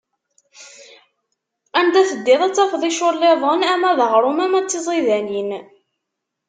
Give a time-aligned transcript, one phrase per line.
[1.79, 5.49] Anda teddiḍ, ad tafeḍ iculliḍen, ama d aɣrum ama d tiẓidanin.